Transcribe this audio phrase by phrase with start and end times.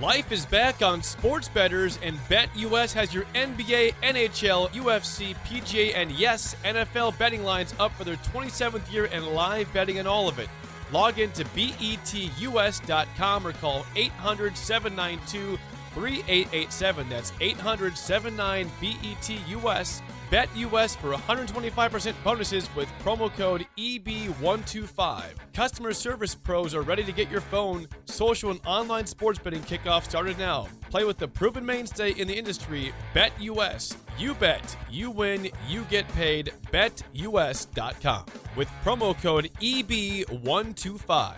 [0.00, 6.10] Life is back on Sports Betters, and BetUS has your NBA, NHL, UFC, PGA, and
[6.10, 10.38] yes, NFL betting lines up for their 27th year and live betting on all of
[10.38, 10.50] it.
[10.92, 15.58] Log in to betus.com or call 800 792
[15.94, 17.08] 3887.
[17.08, 20.02] That's 800 79 BETUS.
[20.30, 25.22] Bet US for 125% bonuses with promo code EB125.
[25.54, 30.02] Customer service pros are ready to get your phone, social, and online sports betting kickoff
[30.04, 30.66] started now.
[30.90, 33.96] Play with the proven mainstay in the industry, Bet US.
[34.18, 36.52] You bet, you win, you get paid.
[36.72, 38.24] BetUS.com
[38.56, 41.34] with promo code EB125.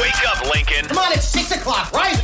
[0.00, 0.86] Wake up, Lincoln.
[0.88, 1.92] Come on, it's 6 o'clock.
[1.92, 2.23] Rise and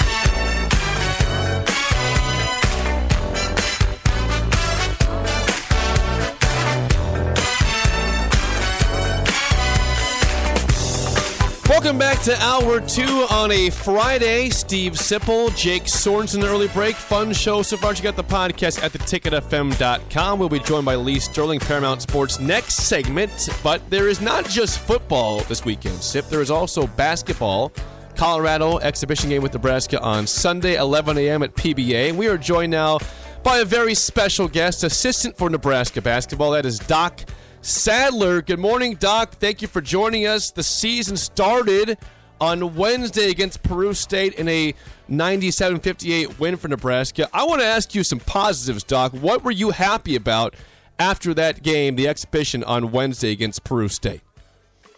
[11.81, 14.51] Welcome back to hour two on a Friday.
[14.51, 16.95] Steve Sipple, Jake Sorensen, early break.
[16.95, 17.95] Fun show so far.
[17.95, 20.37] You got the podcast at theticketfm.com.
[20.37, 23.49] We'll be joined by Lee Sterling, Paramount Sports, next segment.
[23.63, 26.27] But there is not just football this weekend, Sip.
[26.29, 27.73] There is also basketball.
[28.15, 31.41] Colorado exhibition game with Nebraska on Sunday, 11 a.m.
[31.41, 32.13] at PBA.
[32.13, 32.99] We are joined now
[33.41, 36.51] by a very special guest, assistant for Nebraska basketball.
[36.51, 37.21] That is Doc
[37.61, 38.41] Sadler.
[38.41, 39.33] Good morning, Doc.
[39.33, 40.49] Thank you for joining us.
[40.49, 41.99] The season started
[42.39, 44.73] on Wednesday against Peru State in a
[45.07, 47.29] 97 58 win for Nebraska.
[47.31, 49.13] I want to ask you some positives, Doc.
[49.13, 50.55] What were you happy about
[50.97, 54.21] after that game, the exhibition on Wednesday against Peru State?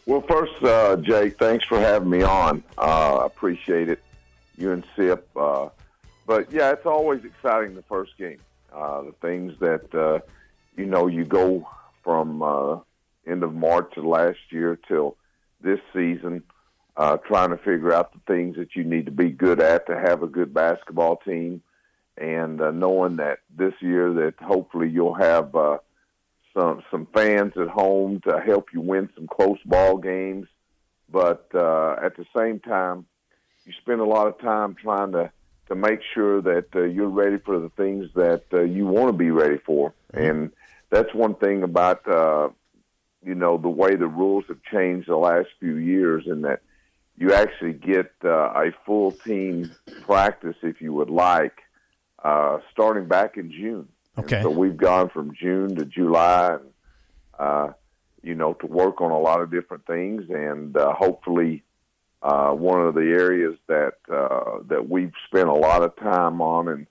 [0.05, 2.64] Well, first, uh, Jake, thanks for having me on.
[2.77, 4.02] Uh, I appreciate it.
[4.58, 5.27] You and Sip.
[5.36, 5.67] Uh,
[6.26, 8.39] but yeah, it's always exciting the first game.
[8.71, 10.20] Uh, the things that, uh,
[10.77, 11.67] you know, you go
[12.03, 12.80] from uh,
[13.25, 15.17] end of March of last year till
[15.61, 16.43] this season,
[16.97, 19.97] uh, trying to figure out the things that you need to be good at to
[19.97, 21.61] have a good basketball team,
[22.17, 25.77] and uh, knowing that this year that hopefully you'll have uh,
[26.53, 30.47] some some fans at home to help you win some close ball games,
[31.09, 33.05] but uh, at the same time,
[33.65, 35.31] you spend a lot of time trying to
[35.70, 39.17] to make sure that uh, you're ready for the things that uh, you want to
[39.17, 40.52] be ready for, and
[40.93, 42.49] that's one thing about uh,
[43.26, 46.61] you know the way the rules have changed the last few years, in that
[47.17, 49.71] you actually get uh, a full team
[50.03, 51.58] practice if you would like,
[52.23, 53.87] uh, starting back in June.
[54.17, 54.37] Okay.
[54.37, 56.70] And so we've gone from June to July, and
[57.39, 57.73] uh,
[58.21, 61.64] you know to work on a lot of different things, and uh, hopefully.
[62.26, 66.70] Uh, one of the areas that uh, that we've spent a lot of time on,
[66.70, 66.87] and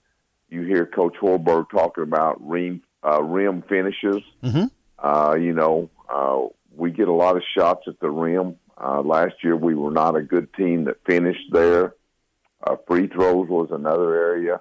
[0.51, 4.23] you hear Coach Hoiberg talking about rim uh, rim finishes.
[4.43, 4.65] Mm-hmm.
[4.99, 6.41] Uh, you know, uh,
[6.77, 8.57] we get a lot of shots at the rim.
[8.83, 11.95] Uh, last year, we were not a good team that finished there.
[12.65, 14.61] Uh, free throws was another area,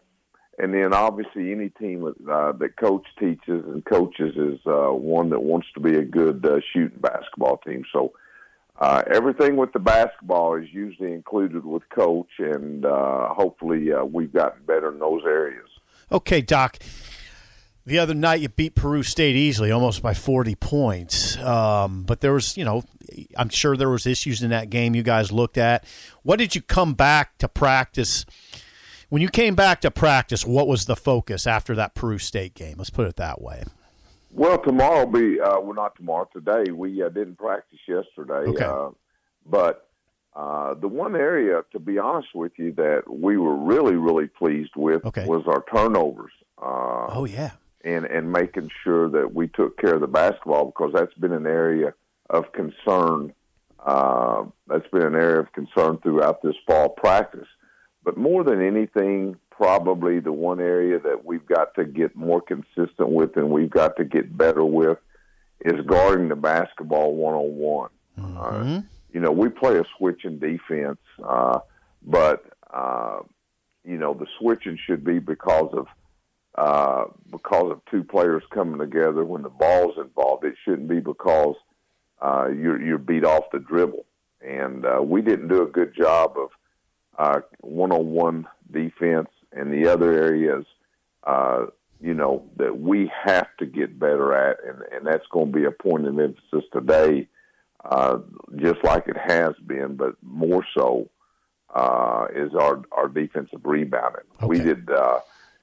[0.58, 5.44] and then obviously any team uh, that coach teaches and coaches is uh, one that
[5.44, 7.84] wants to be a good uh, shooting basketball team.
[7.92, 8.14] So.
[8.80, 14.34] Uh, everything with the basketball is usually included with coach, and uh, hopefully uh, we've
[14.34, 15.68] gotten better in those areas.
[16.12, 16.80] Okay, Doc.
[17.86, 21.36] The other night you beat Peru State easily, almost by 40 points.
[21.38, 22.84] Um, but there was, you know,
[23.36, 25.84] I'm sure there was issues in that game you guys looked at.
[26.22, 28.26] What did you come back to practice?
[29.10, 32.76] When you came back to practice, what was the focus after that Peru State game?
[32.78, 33.64] Let's put it that way.
[34.30, 36.30] Well, tomorrow will be uh, well, not tomorrow.
[36.32, 38.64] Today we uh, didn't practice yesterday, Okay.
[38.64, 38.90] uh,
[39.46, 39.90] but
[40.36, 44.72] uh, the one area, to be honest with you, that we were really, really pleased
[44.78, 45.26] with Okay.
[45.26, 46.32] was our turnovers.
[46.62, 47.52] Uh, Oh yeah.
[47.84, 51.48] And and making sure that we took care of the basketball because that's been an
[51.48, 51.94] area
[52.30, 53.34] of concern.
[53.84, 57.48] Uh, that's been an area of concern throughout this fall practice.
[58.04, 63.10] But more than anything, probably the one area that we've got to get more consistent
[63.10, 64.98] with and we've got to get better with
[65.64, 67.90] is guarding the basketball one on one.
[69.14, 71.60] You know, we play a switching defense, uh,
[72.04, 72.44] but
[72.74, 73.20] uh,
[73.84, 75.88] you know the switching should be because of
[76.56, 80.44] uh, because of two players coming together when the ball's involved.
[80.46, 81.56] It shouldn't be because
[82.22, 84.06] uh, you're you're beat off the dribble.
[84.42, 86.50] And uh, we didn't do a good job of
[87.18, 89.30] uh, one-on-one defense.
[89.52, 90.66] And the other areas,
[91.26, 91.68] uh,
[92.02, 95.66] you know, that we have to get better at, and, and that's going to be
[95.66, 97.28] a point of emphasis today,
[97.86, 98.18] uh,
[98.56, 101.10] just like it has been, but more so
[101.76, 104.24] uh, is our our defensive rebounding.
[104.38, 104.48] Okay.
[104.48, 105.20] We did, uh,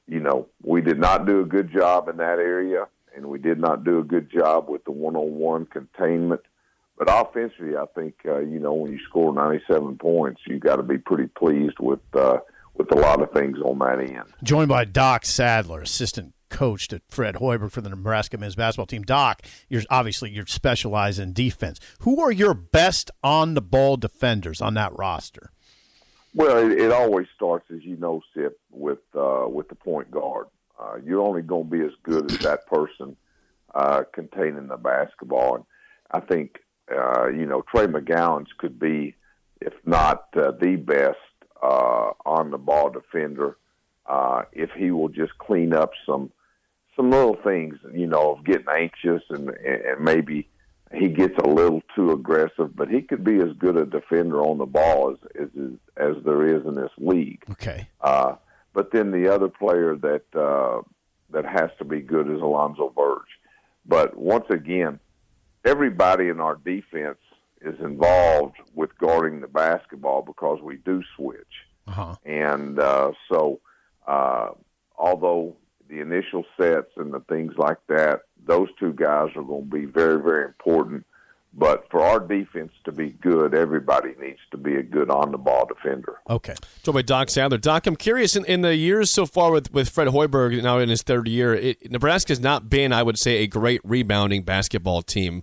[0.09, 3.61] you know, we did not do a good job in that area, and we did
[3.61, 6.41] not do a good job with the one-on-one containment.
[6.97, 10.83] But offensively, I think uh, you know when you score 97 points, you got to
[10.83, 12.39] be pretty pleased with uh,
[12.75, 14.25] with a lot of things on that end.
[14.43, 19.03] Joined by Doc Sadler, assistant coach to Fred Hoiberg for the Nebraska men's basketball team.
[19.03, 21.79] Doc, you're obviously you're specialized in defense.
[22.01, 25.51] Who are your best on the ball defenders on that roster?
[26.39, 30.47] Well, it, it always starts, as you know, Sip, with uh, with the point guard.
[30.79, 33.17] Uh, you're only going to be as good as that person
[33.75, 35.57] uh, containing the basketball.
[35.57, 35.65] And
[36.13, 36.61] I think
[36.97, 39.17] uh, you know Trey McGowens could be,
[39.61, 41.19] if not uh, the best
[41.61, 43.57] uh, on the ball defender,
[44.07, 46.31] uh, if he will just clean up some
[46.95, 50.49] some little things, you know, of getting anxious and and maybe
[50.95, 54.59] he gets a little too aggressive, but he could be as good a defender on
[54.59, 55.49] the ball as as
[55.97, 57.45] as there is in this league.
[57.51, 57.89] Okay.
[58.01, 58.37] Uh,
[58.73, 60.83] but then the other player that uh,
[61.31, 63.29] that has to be good is Alonzo Verge.
[63.87, 65.01] But once again,
[65.65, 67.19] everybody in our defense
[67.61, 71.39] is involved with guarding the basketball because we do switch.
[71.87, 72.17] Uh-huh.
[72.25, 73.61] And uh, so,
[74.07, 74.51] uh,
[74.97, 75.57] although
[75.89, 79.85] the initial sets and the things like that, those two guys are going to be
[79.85, 81.05] very, very important.
[81.55, 85.39] But for our defense to be good, everybody needs to be a good on the
[85.39, 86.19] ball defender.
[86.29, 86.55] Okay.
[86.83, 87.59] Joined by Doc Sadler.
[87.59, 90.91] Doc, I'm curious in, in the years so far with, with Fred Hoiberg now in
[90.91, 95.43] his third year, it, Nebraska's not been, I would say, a great rebounding basketball team.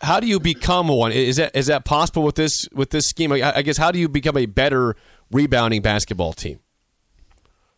[0.00, 1.12] How do you become one?
[1.12, 3.30] Is that is that possible with this with this scheme?
[3.30, 4.96] I guess how do you become a better
[5.30, 6.58] rebounding basketball team?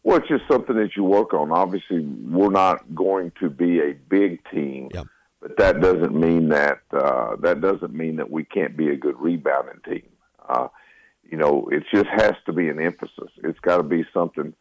[0.09, 1.53] Well, it's just something that you work on.
[1.53, 5.07] Obviously, we're not going to be a big team, Yep.
[5.43, 9.21] but that doesn't mean that uh, that doesn't mean that we can't be a good
[9.21, 10.09] rebounding team.
[10.49, 10.69] Uh,
[11.31, 13.31] you know, it just has to be an emphasis.
[13.45, 14.55] It's got to be something,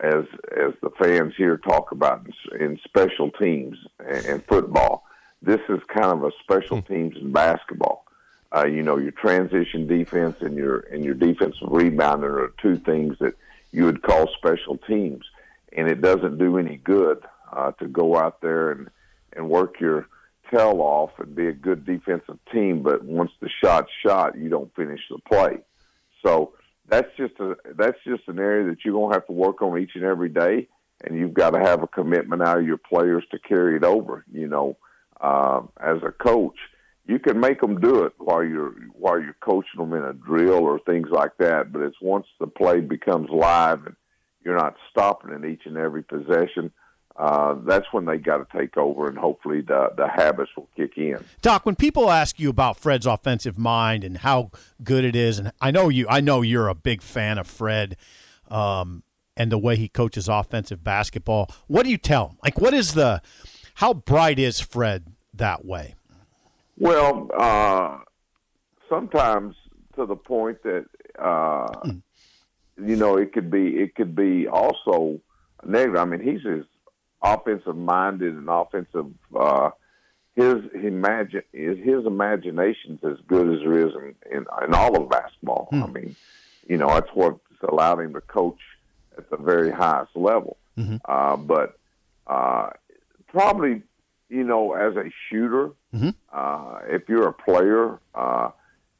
[0.00, 0.24] as
[0.56, 5.04] as the fans here talk about in, in special teams and, and football.
[5.42, 8.06] This is kind of a special teams in basketball.
[8.50, 13.18] Uh, you know, your transition defense and your and your defensive rebounding are two things
[13.20, 13.34] that
[13.72, 15.24] you would call special teams,
[15.72, 18.90] and it doesn't do any good uh, to go out there and
[19.34, 20.08] and work your
[20.50, 24.74] tail off and be a good defensive team, but once the shot's shot, you don't
[24.74, 25.58] finish the play.
[26.24, 26.52] So
[26.88, 29.92] that's just a that's just an area that you're gonna have to work on each
[29.94, 30.68] and every day,
[31.04, 34.24] and you've got to have a commitment out of your players to carry it over.
[34.32, 34.76] You know,
[35.20, 36.56] um, as a coach,
[37.06, 40.64] you can make them do it while you're while you're coaching them in a drill
[40.64, 41.72] or things like that.
[41.72, 43.96] But it's once the play becomes live and
[44.44, 46.72] you're not stopping in each and every possession.
[47.16, 50.98] Uh, that's when they got to take over, and hopefully the the habits will kick
[50.98, 51.16] in.
[51.40, 54.50] Doc, when people ask you about Fred's offensive mind and how
[54.84, 57.96] good it is, and I know you, I know you're a big fan of Fred
[58.50, 59.02] um,
[59.34, 61.50] and the way he coaches offensive basketball.
[61.68, 62.38] What do you tell him?
[62.42, 63.22] Like, what is the,
[63.76, 65.94] how bright is Fred that way?
[66.78, 67.98] Well, uh,
[68.88, 69.56] sometimes
[69.94, 70.86] to the point that
[71.18, 71.68] uh,
[72.76, 75.20] you know it could be it could be also
[75.64, 75.96] negative.
[75.96, 76.64] I mean, he's as
[77.22, 79.06] offensive minded and offensive.
[79.34, 79.70] Uh,
[80.34, 85.68] his imagine his imagination's as good as there is in, in, in all of basketball.
[85.84, 86.16] I mean,
[86.68, 88.60] you know that's what's allowed him to coach
[89.16, 90.58] at the very highest level.
[91.06, 91.78] Uh, but
[92.26, 92.68] uh,
[93.28, 93.82] probably,
[94.28, 95.70] you know, as a shooter,
[96.32, 98.50] uh, if you're a player, uh,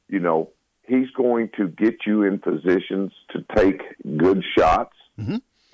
[0.08, 0.50] you know,
[0.86, 3.82] he's going to get you in positions to take
[4.16, 4.94] good shots.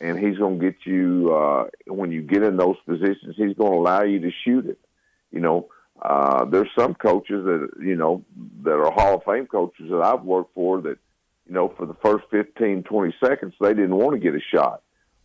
[0.01, 3.73] And he's going to get you, uh, when you get in those positions, he's going
[3.73, 4.79] to allow you to shoot it.
[5.31, 5.69] You know,
[6.01, 8.25] uh, there's some coaches that, you know,
[8.65, 10.99] that are Hall of Fame coaches that I've worked for that,
[11.47, 14.83] you know, for the first 15, 20 seconds, they didn't want to get a shot.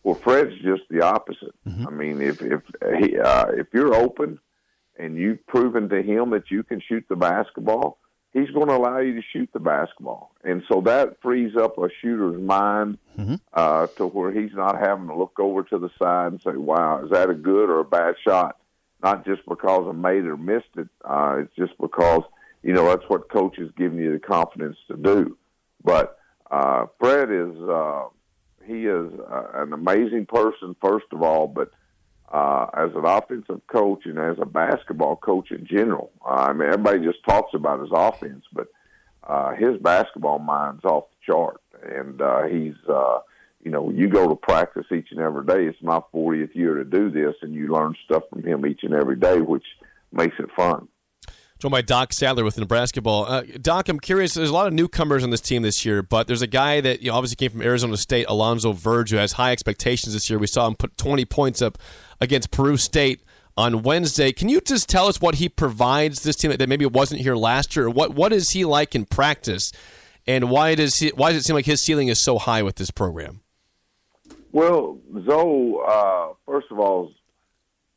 [0.08, 1.54] Well, Fred's just the opposite.
[1.86, 2.62] I mean, if if
[2.98, 4.38] he, uh, if you're open
[4.98, 7.98] and you've proven to him that you can shoot the basketball,
[8.32, 11.90] he's going to allow you to shoot the basketball, and so that frees up a
[12.00, 12.96] shooter's mind
[13.52, 17.04] uh, to where he's not having to look over to the side and say, "Wow,
[17.04, 18.56] is that a good or a bad shot?"
[19.02, 20.88] Not just because I made or missed it.
[21.04, 22.22] Uh, it's just because
[22.62, 25.36] you know that's what coach is giving you the confidence to do.
[25.84, 26.18] But
[26.50, 27.54] uh, Fred is.
[27.60, 28.04] Uh,
[28.68, 31.70] he is uh, an amazing person, first of all, but
[32.32, 36.68] uh, as an offensive coach and as a basketball coach in general, uh, I mean,
[36.68, 38.68] everybody just talks about his offense, but
[39.24, 43.20] uh, his basketball mind's off the chart, and uh, he's uh,
[43.64, 45.66] you know, you go to practice each and every day.
[45.66, 48.94] It's my 40th year to do this, and you learn stuff from him each and
[48.94, 49.64] every day, which
[50.12, 50.88] makes it fun.
[51.58, 53.28] Joined by Doc Sadler with Nebrasketball.
[53.28, 54.34] Uh, Doc, I'm curious.
[54.34, 57.02] There's a lot of newcomers on this team this year, but there's a guy that
[57.02, 60.38] you know, obviously came from Arizona State, Alonzo Verge, who has high expectations this year.
[60.38, 61.76] We saw him put 20 points up
[62.20, 63.22] against Peru State
[63.56, 64.30] on Wednesday.
[64.30, 67.74] Can you just tell us what he provides this team that maybe wasn't here last
[67.74, 67.90] year?
[67.90, 69.72] What what is he like in practice,
[70.28, 72.76] and why does he, why does it seem like his ceiling is so high with
[72.76, 73.40] this program?
[74.52, 77.12] Well, Zoe, uh, first of all,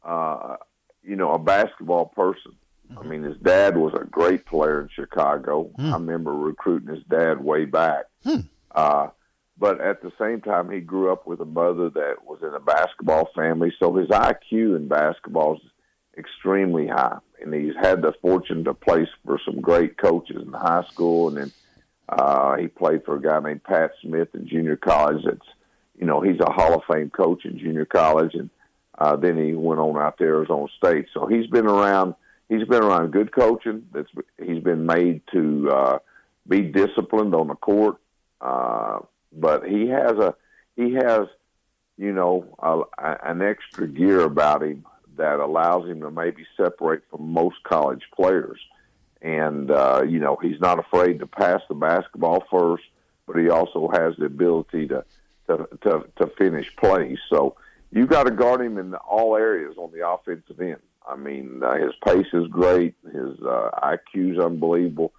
[0.03, 0.55] uh,
[1.03, 2.53] you know, a basketball person.
[2.99, 5.71] I mean, his dad was a great player in Chicago.
[5.91, 8.05] I remember recruiting his dad way back.
[8.73, 9.07] Uh,
[9.57, 12.59] but at the same time, he grew up with a mother that was in a
[12.59, 15.61] basketball family, so his IQ in basketball is
[16.17, 17.19] extremely high.
[17.41, 21.37] And he's had the fortune to play for some great coaches in high school, and
[21.37, 21.51] then
[22.09, 25.23] uh, he played for a guy named Pat Smith in junior college.
[25.25, 25.47] That's
[25.99, 28.49] you know he's a Hall of Fame coach in junior college, and
[28.97, 31.07] uh, then he went on out to Arizona State.
[31.13, 32.15] So he's been around.
[32.51, 33.87] He's been around good coaching.
[33.93, 35.99] That's he's been made to uh,
[36.45, 37.95] be disciplined on the court.
[38.41, 38.99] Uh,
[39.31, 40.35] but he has a
[40.75, 41.27] he has
[41.97, 47.31] you know a, an extra gear about him that allows him to maybe separate from
[47.31, 48.59] most college players.
[49.21, 52.83] And uh, you know he's not afraid to pass the basketball first,
[53.27, 55.05] but he also has the ability to
[55.47, 57.19] to to, to finish plays.
[57.29, 57.55] So
[57.93, 60.81] you got to guard him in all areas on the offensive end.
[61.11, 65.13] I mean, uh, his pace is great, his uh, IQ is unbelievable,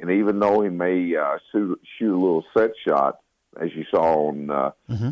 [0.00, 3.18] and even though he may uh, shoot, shoot a little set shot,
[3.60, 4.70] as you saw on uh,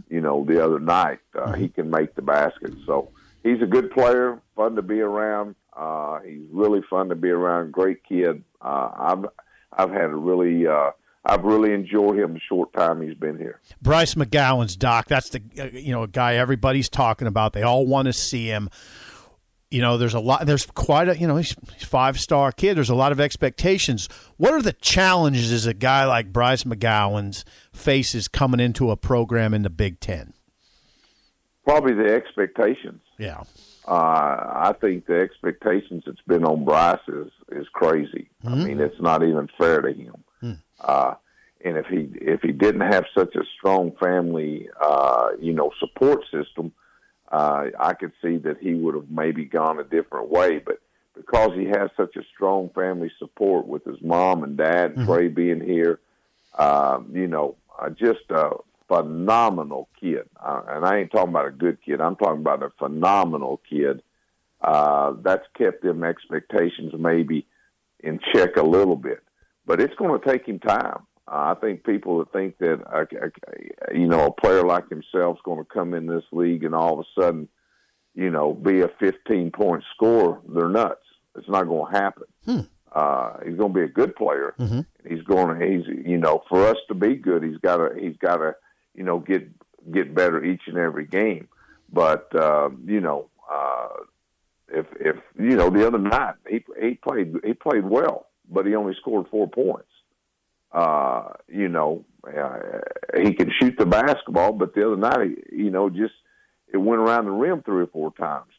[0.09, 2.73] you know the other night, uh, he can make the basket.
[2.87, 3.11] So
[3.43, 5.55] he's a good player, fun to be around.
[5.75, 7.73] Uh, he's really fun to be around.
[7.73, 8.43] Great kid.
[8.61, 9.25] Uh, I've
[9.73, 10.91] I've had a really uh,
[11.25, 13.61] I've really enjoyed him the short time he's been here.
[13.81, 15.07] Bryce McGowens, Doc.
[15.07, 17.53] That's the uh, you know a guy everybody's talking about.
[17.53, 18.71] They all want to see him.
[19.73, 20.45] You know, there's a lot.
[20.47, 22.77] There's quite a you know he's, he's five star kid.
[22.77, 24.09] There's a lot of expectations.
[24.37, 29.55] What are the challenges as a guy like Bryce McGowens faces coming into a program
[29.55, 30.35] in the Big Ten?
[31.65, 33.01] Probably the expectations.
[33.19, 33.43] Yeah,
[33.87, 33.93] Uh,
[34.69, 38.29] I think the expectations that's been on Bryce is is crazy.
[38.45, 40.25] I mean, it's not even fair to him.
[40.81, 41.15] Uh,
[41.65, 46.23] and if he if he didn't have such a strong family, uh, you know, support
[46.33, 46.73] system,
[47.33, 50.59] uh, I could see that he would have maybe gone a different way.
[50.59, 50.81] But
[51.15, 55.61] because he has such a strong family support with his mom and dad, Trey being
[55.61, 55.99] here,
[56.59, 58.51] um, you know, uh, just a
[58.87, 60.29] phenomenal kid.
[60.39, 62.01] Uh, and I ain't talking about a good kid.
[62.03, 64.03] I'm talking about a phenomenal kid.
[64.61, 67.47] Uh, that's kept them expectations maybe
[68.01, 69.23] in check a little bit.
[69.67, 71.07] But it's going to take him time.
[71.33, 73.29] Uh, I think people that think that, uh, uh,
[73.95, 76.99] you know, a player like himself is going to come in this league and all
[76.99, 77.49] of a sudden,
[78.15, 81.01] you know, be a 15 point scorer, they're nuts.
[81.37, 82.25] It's not going to happen.
[82.93, 84.55] Uh, he's going to be a good player.
[85.09, 88.17] He's going to, he's, you know, for us to be good, he's got to, he's
[88.19, 88.55] got to,
[88.95, 89.49] you know, get
[89.91, 91.49] get better each and every game.
[91.93, 93.89] But uh, you know, uh,
[94.69, 98.75] if if you know the other night he he played he played well, but he
[98.75, 99.89] only scored four points.
[100.73, 102.59] Uh, you know, uh,
[103.21, 106.15] he can shoot the basketball, but the other night, he, you know, just
[106.73, 108.51] it went around the rim three or four times.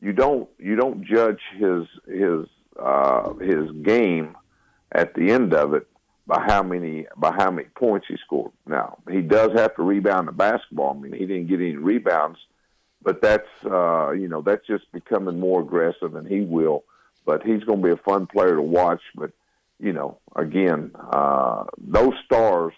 [0.00, 2.46] You don't you don't judge his his
[2.78, 4.36] uh, his game
[4.92, 5.88] at the end of it
[6.26, 8.52] by how many by how many points he scored.
[8.66, 10.96] Now he does have to rebound the basketball.
[10.96, 12.38] I mean, he didn't get any rebounds,
[13.02, 16.84] but that's uh, you know that's just becoming more aggressive, and he will.
[17.24, 19.00] But he's going to be a fun player to watch.
[19.16, 19.32] But
[19.78, 22.72] you know, again, uh, those stars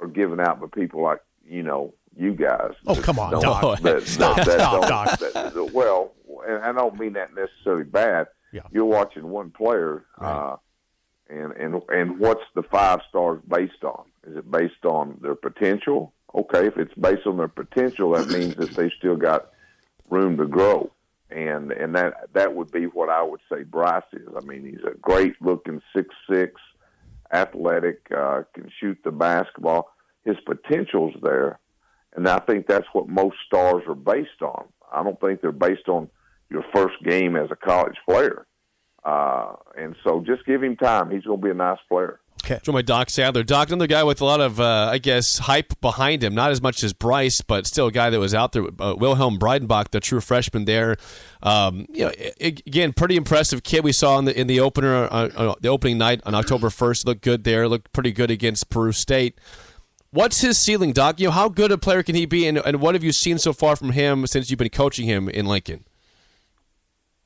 [0.00, 2.72] are given out by people like you know you guys.
[2.86, 3.80] Oh, come on, Don't- Doc.
[3.80, 5.18] that- Stop, that- stop, Doc.
[5.18, 6.12] that- well,
[6.46, 8.26] and I don't mean that necessarily bad.
[8.52, 8.62] Yeah.
[8.70, 10.56] You're watching one player, uh,
[11.30, 14.04] and and and what's the five stars based on?
[14.26, 16.12] Is it based on their potential?
[16.34, 19.48] Okay, if it's based on their potential, that means that they've still got
[20.10, 20.90] room to grow,
[21.52, 24.28] and and that that would be what I would say Bryce is.
[24.36, 26.60] I mean, he's a great looking six six,
[27.32, 29.88] athletic, uh, can shoot the basketball.
[30.24, 31.58] His potential's there,
[32.14, 34.66] and I think that's what most stars are based on.
[34.92, 36.08] I don't think they're based on
[36.50, 38.46] your first game as a college player.
[39.04, 41.10] Uh, and so just give him time.
[41.10, 42.20] He's going to be a nice player.
[42.44, 42.58] Okay.
[42.62, 43.44] Joined by Doc Sadler.
[43.44, 46.34] Doc, another guy with a lot of, uh, I guess, hype behind him.
[46.34, 48.64] Not as much as Bryce, but still a guy that was out there.
[48.80, 50.96] Uh, Wilhelm Breidenbach, the true freshman there.
[51.42, 55.04] Um, you know, a- again, pretty impressive kid we saw in the in the opener,
[55.04, 57.06] uh, uh, the opening night on October first.
[57.06, 57.68] Looked good there.
[57.68, 59.38] Looked pretty good against Peru State.
[60.10, 61.20] what's his ceiling, Doc?
[61.20, 63.38] You know, how good a player can he be, and, and what have you seen
[63.38, 65.84] so far from him since you've been coaching him in Lincoln?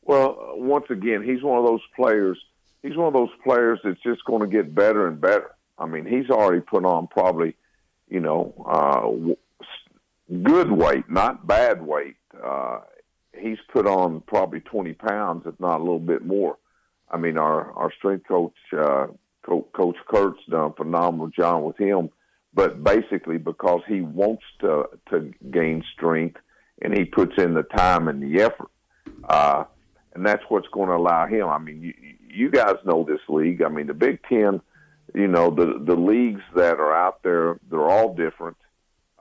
[0.03, 2.39] Well, once again, he's one of those players.
[2.87, 5.51] He's one of those players that's just going to get better and better.
[5.77, 7.57] I mean, he's already put on probably,
[8.09, 12.17] you know, uh, good weight, not bad weight.
[12.41, 12.81] Uh,
[13.37, 16.59] he's put on probably 20 pounds, if not a little bit more.
[17.11, 19.09] I mean, our our strength coach, uh,
[19.45, 22.11] Co- Coach Kurt's done a phenomenal job with him.
[22.55, 26.41] But basically, because he wants to to gain strength
[26.83, 28.71] and he puts in the time and the effort,
[29.29, 29.65] uh,
[30.17, 31.47] and that's what's going to allow him.
[31.47, 31.95] I mean, you,
[32.29, 33.63] you guys know this league.
[33.63, 34.61] I mean, the Big Ten.
[35.15, 38.57] You know, the the leagues that are out there, they're all different.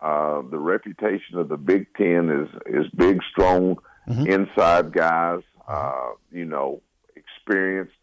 [0.01, 4.25] Uh, the reputation of the Big Ten is is big, strong, mm-hmm.
[4.25, 5.41] inside guys.
[5.67, 6.81] Uh, you know,
[7.15, 7.93] experienced.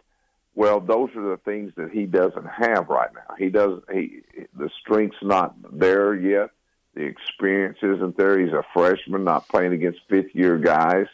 [0.54, 3.34] Well, those are the things that he doesn't have right now.
[3.38, 3.84] He doesn't.
[3.92, 4.20] he
[4.56, 6.50] the strength's not there yet.
[6.94, 8.38] The experience isn't there.
[8.38, 11.06] He's a freshman, not playing against fifth year guys.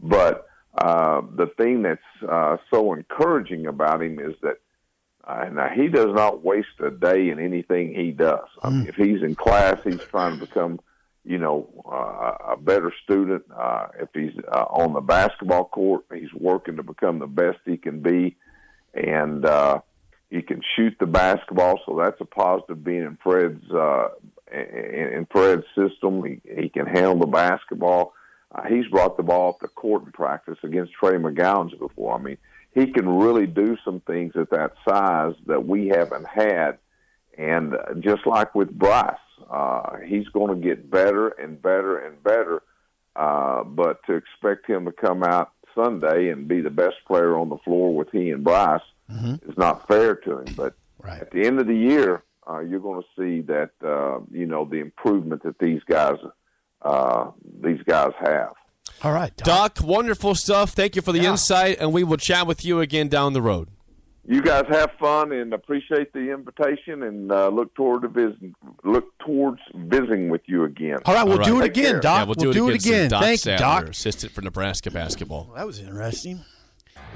[0.00, 0.47] But
[0.80, 4.58] uh, the thing that's uh, so encouraging about him is that
[5.24, 8.46] uh, now he does not waste a day in anything he does.
[8.62, 8.88] I mean, mm.
[8.88, 10.80] if he's in class, he's trying to become
[11.28, 13.44] you know, uh, a better student.
[13.54, 17.76] Uh, if he's uh, on the basketball court, he's working to become the best he
[17.76, 18.34] can be,
[18.94, 19.80] and uh,
[20.30, 21.80] he can shoot the basketball.
[21.84, 22.82] So that's a positive.
[22.82, 24.08] Being in Fred's uh,
[24.50, 28.14] in, in Fred's system, he, he can handle the basketball.
[28.54, 32.14] Uh, he's brought the ball up the court in practice against Trey McGowens before.
[32.14, 32.38] I mean,
[32.74, 36.78] he can really do some things at that size that we haven't had.
[37.36, 39.14] And just like with Bryce,
[39.50, 42.62] uh, he's going to get better and better and better.
[43.14, 47.48] Uh, but to expect him to come out Sunday and be the best player on
[47.48, 49.50] the floor with he and Bryce mm-hmm.
[49.50, 50.54] is not fair to him.
[50.56, 51.20] But right.
[51.20, 54.64] at the end of the year, uh, you're going to see that uh, you know
[54.64, 56.16] the improvement that these guys
[56.82, 57.30] uh,
[57.62, 58.52] these guys have.
[59.02, 59.74] All right, Doc.
[59.74, 60.70] Doc wonderful stuff.
[60.70, 61.32] Thank you for the yeah.
[61.32, 63.68] insight, and we will chat with you again down the road
[64.28, 68.36] you guys have fun and appreciate the invitation and uh, look toward to visit,
[68.84, 70.98] look towards visiting with you again.
[71.06, 71.46] All right, we'll All right.
[71.46, 72.00] do it Take again, care.
[72.00, 72.18] Doc.
[72.18, 73.08] Yeah, we'll, we'll do, it again.
[73.08, 73.88] Doc Thank you, Doc.
[73.88, 75.46] Assistant for Nebraska basketball.
[75.46, 76.44] Well, that was interesting.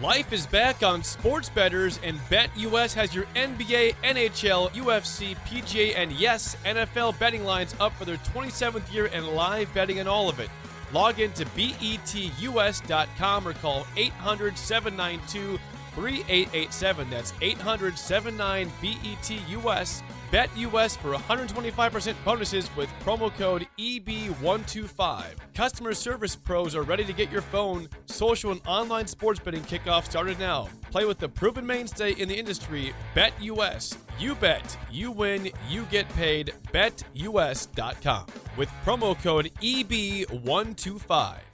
[0.00, 6.10] Life is back on Sports Betters, and BetUS has your NBA, NHL, UFC, PGA, and
[6.12, 10.40] yes, NFL betting lines up for their 27th year and live betting and all of
[10.40, 10.48] it.
[10.92, 15.58] Log in to betus.com or call 800 792
[15.94, 17.10] 3887.
[17.10, 20.02] That's 800 79 BETUS.
[20.32, 25.24] Bet US for 125% bonuses with promo code EB125.
[25.54, 30.06] Customer service pros are ready to get your phone, social, and online sports betting kickoff
[30.06, 30.70] started now.
[30.90, 33.94] Play with the proven mainstay in the industry, Bet US.
[34.18, 36.54] You bet, you win, you get paid.
[36.72, 38.24] BetUS.com
[38.56, 41.51] with promo code EB125.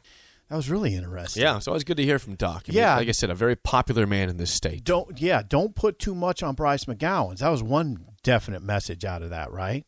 [0.49, 1.43] That was really interesting.
[1.43, 2.65] Yeah, it's always good to hear from Doc.
[2.69, 4.83] I yeah, like I said, a very popular man in this state.
[4.83, 7.39] Don't yeah, don't put too much on Bryce McGowens.
[7.39, 9.85] That was one definite message out of that, right?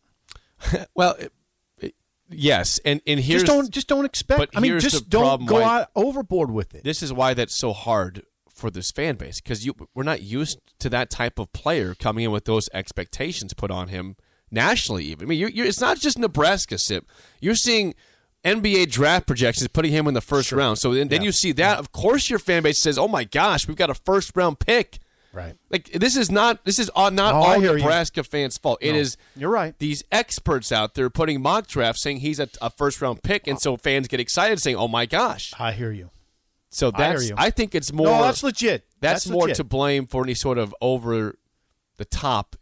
[0.94, 1.32] well, it,
[1.78, 1.94] it,
[2.28, 4.54] yes, and and here's just don't just don't expect.
[4.54, 6.84] I mean, just don't go out overboard with it.
[6.84, 8.22] This is why that's so hard
[8.60, 12.24] for this fan base because you we're not used to that type of player coming
[12.24, 14.16] in with those expectations put on him
[14.50, 15.04] nationally.
[15.06, 16.76] Even I mean, you're, you're, it's not just Nebraska.
[16.76, 17.06] Sip,
[17.40, 17.94] you're seeing
[18.44, 20.58] NBA draft projections putting him in the first sure.
[20.58, 20.78] round.
[20.78, 21.78] So then, then you see that.
[21.78, 24.98] Of course, your fan base says, "Oh my gosh, we've got a first round pick."
[25.32, 25.54] Right.
[25.68, 28.24] Like this is not this is not oh, all Nebraska you.
[28.24, 28.78] fans' fault.
[28.80, 29.16] It is.
[29.36, 29.78] You're right.
[29.78, 33.60] These experts out there putting mock drafts saying he's a, a first round pick, and
[33.60, 36.10] so fans get excited, saying, "Oh my gosh." I hear you.
[36.70, 37.30] So that's.
[37.32, 38.06] I, I think it's more.
[38.06, 38.86] No, that's legit.
[39.00, 39.56] That's, that's more legit.
[39.56, 41.36] to blame for any sort of over
[41.98, 42.56] the top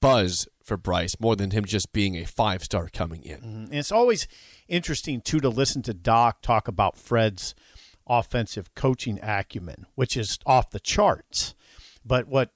[0.00, 3.38] buzz for Bryce more than him just being a five star coming in.
[3.38, 3.64] Mm-hmm.
[3.64, 4.28] And it's always
[4.68, 7.54] interesting too to listen to Doc talk about Fred's
[8.06, 11.54] offensive coaching acumen, which is off the charts.
[12.04, 12.50] But what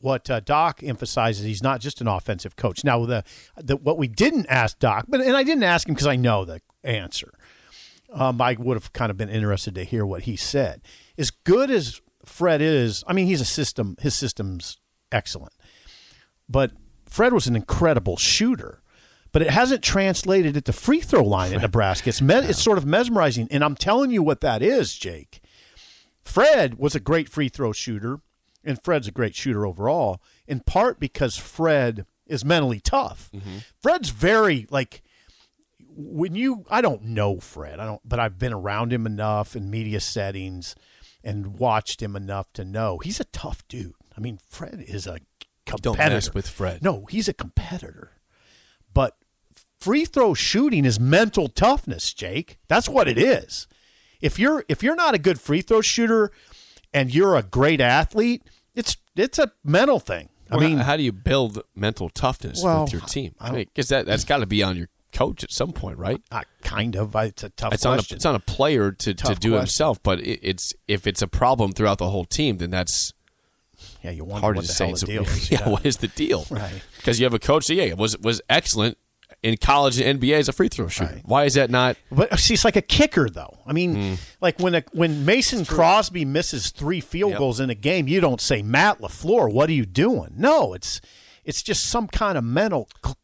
[0.00, 2.84] what uh, Doc emphasizes, he's not just an offensive coach.
[2.84, 3.24] Now, the,
[3.56, 6.44] the what we didn't ask Doc, but and I didn't ask him because I know
[6.44, 7.32] the answer.
[8.12, 10.80] Um, I would have kind of been interested to hear what he said.
[11.18, 13.96] As good as Fred is, I mean, he's a system.
[14.00, 14.78] His system's
[15.12, 15.52] excellent,
[16.48, 16.72] but
[17.08, 18.82] Fred was an incredible shooter
[19.32, 22.08] but it hasn't translated at the free throw line at Nebraska.
[22.08, 23.48] It's, me- it's sort of mesmerizing.
[23.50, 25.40] And I'm telling you what that is, Jake.
[26.22, 28.20] Fred was a great free throw shooter,
[28.64, 33.30] and Fred's a great shooter overall, in part because Fred is mentally tough.
[33.34, 33.58] Mm-hmm.
[33.80, 35.02] Fred's very, like,
[35.96, 39.70] when you, I don't know Fred, I don't, but I've been around him enough in
[39.70, 40.74] media settings
[41.24, 43.94] and watched him enough to know he's a tough dude.
[44.16, 45.20] I mean, Fred is a
[45.68, 45.98] competitor.
[46.04, 46.82] Don't mess with Fred.
[46.82, 48.12] No, he's a competitor
[48.94, 49.16] but
[49.78, 52.58] free throw shooting is mental toughness, Jake.
[52.68, 53.68] That's what it is.
[54.20, 56.32] If you're if you're not a good free throw shooter
[56.92, 58.42] and you're a great athlete,
[58.74, 60.30] it's it's a mental thing.
[60.50, 63.34] I Well, mean, how do you build mental toughness Well, with your team?
[63.38, 65.98] I I don't- because that that's got to be on your coach at some point,
[65.98, 66.20] right?
[66.32, 67.14] uh, kind of.
[67.14, 69.52] It's a tough It's on a, it's on a player to, to do question.
[69.58, 73.12] himself, but it, it's if it's a problem throughout the whole team, then that's
[74.02, 74.86] yeah, you wonder hard what to the say.
[74.86, 75.50] hell the deal is.
[75.50, 76.46] yeah, what is the deal?
[76.50, 76.82] Right.
[76.96, 78.96] Because you have a coach that yeah was was excellent
[79.42, 81.14] in college and NBA as a free throw shooter.
[81.14, 81.22] Right.
[81.24, 81.96] Why is that not?
[82.10, 83.58] But see, it's like a kicker, though.
[83.66, 84.14] I mean, Hmm.
[84.40, 87.38] like when a, when Mason Crosby misses three field Yep.
[87.38, 91.00] goals in a game, you don't say Matt Lafleur, "What are you doing?" No, it's
[91.44, 93.16] it's just some kind of mental cl-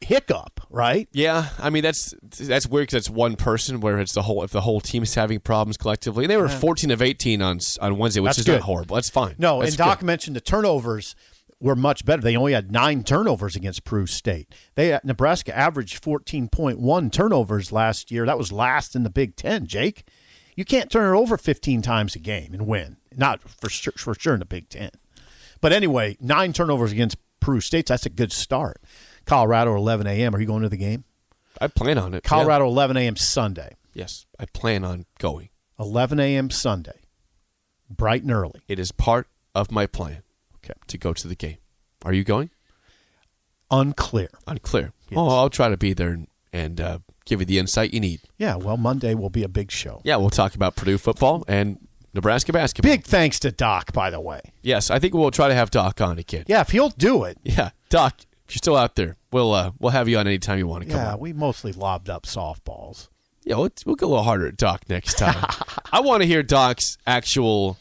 [0.00, 1.08] hiccup, right?
[1.12, 4.50] Yeah, I mean that's that's weird because it's one person where it's the whole if
[4.50, 6.24] the whole team's having problems collectively.
[6.24, 8.52] And they were fourteen of eighteen on on Wednesday, which That's is good.
[8.54, 8.94] not horrible.
[8.96, 9.34] That's fine.
[9.38, 10.06] No, That's and Doc good.
[10.06, 11.14] mentioned the turnovers
[11.60, 12.22] were much better.
[12.22, 14.54] They only had nine turnovers against Peru State.
[14.74, 18.26] They uh, Nebraska averaged fourteen point one turnovers last year.
[18.26, 19.66] That was last in the Big Ten.
[19.66, 20.04] Jake,
[20.56, 22.96] you can't turn it over fifteen times a game and win.
[23.16, 24.90] Not for sure, for sure in the Big Ten.
[25.60, 27.86] But anyway, nine turnovers against Peru State.
[27.86, 28.80] That's a good start.
[29.28, 30.34] Colorado, eleven a.m.
[30.34, 31.04] Are you going to the game?
[31.60, 32.22] I plan on it.
[32.24, 32.28] yeah.
[32.28, 33.14] Colorado, eleven a.m.
[33.16, 33.76] Sunday.
[33.94, 35.50] Yes, I plan on going.
[35.80, 36.50] 11 a.m.
[36.50, 37.00] Sunday.
[37.90, 38.60] Bright and early.
[38.68, 40.22] It is part of my plan
[40.56, 40.74] Okay.
[40.88, 41.58] to go to the game.
[42.04, 42.50] Are you going?
[43.70, 44.28] Unclear.
[44.46, 44.92] Unclear.
[45.08, 45.18] Yes.
[45.18, 48.20] Oh, I'll try to be there and, and uh, give you the insight you need.
[48.38, 50.00] Yeah, well, Monday will be a big show.
[50.04, 51.78] Yeah, we'll talk about Purdue football and
[52.14, 52.90] Nebraska basketball.
[52.92, 54.40] Big thanks to Doc, by the way.
[54.62, 56.44] Yes, I think we'll try to have Doc on again.
[56.46, 57.38] Yeah, if he'll do it.
[57.44, 60.66] Yeah, Doc, if you're still out there, we'll uh, we'll have you on anytime you
[60.66, 61.20] want to come Yeah, on.
[61.20, 63.08] we mostly lobbed up softballs.
[63.44, 65.42] Yeah, we'll, we'll go a little harder at Doc next time.
[65.92, 67.78] I want to hear Doc's actual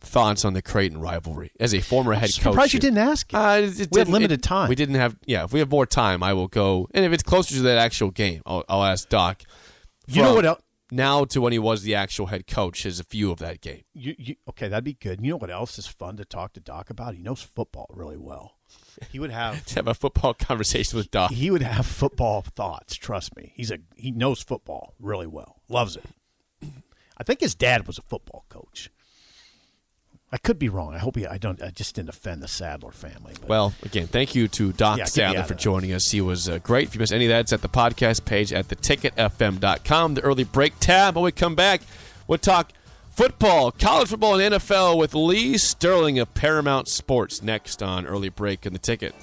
[0.00, 2.42] thoughts on the Creighton rivalry as a former head coach.
[2.42, 3.32] Surprised you didn't ask.
[3.32, 3.36] it.
[3.36, 4.68] Uh, it we had limited it- time.
[4.68, 5.16] We didn't have.
[5.26, 6.88] Yeah, if we have more time, I will go.
[6.94, 9.42] And if it's closer to that actual game, I'll, I'll ask Doc.
[10.06, 13.04] You know what el- Now to when he was the actual head coach, is a
[13.04, 13.82] few of that game.
[13.92, 15.20] You, you, okay, that'd be good.
[15.20, 17.14] You know what else is fun to talk to Doc about?
[17.14, 18.54] He knows football really well.
[19.10, 21.30] He would have To have a football conversation with Doc.
[21.30, 22.96] he would have football thoughts.
[22.96, 25.60] Trust me, he's a he knows football really well.
[25.68, 26.04] Loves it.
[27.16, 28.90] I think his dad was a football coach.
[30.30, 30.94] I could be wrong.
[30.94, 31.26] I hope he.
[31.26, 31.62] I don't.
[31.62, 33.34] I just didn't offend the Sadler family.
[33.40, 36.10] But Well, again, thank you to Doc Yeah, Sadler for joining us.
[36.10, 36.88] He was uh, great.
[36.88, 40.14] If you missed any of that, it's at the podcast page at theticketfm.com.
[40.14, 41.16] The early break tab.
[41.16, 41.80] When we come back,
[42.26, 42.72] we'll talk
[43.10, 48.66] football, college football, and NFL with Lee Sterling of Paramount Sports next on Early Break
[48.66, 49.14] in the Ticket.